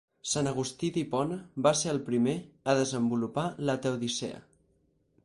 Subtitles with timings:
[0.27, 2.35] Sant Agustí d'Hipona va ser el primer
[2.73, 4.41] a desenvolupar la teodicea.